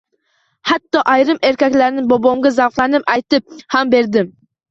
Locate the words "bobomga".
2.13-2.51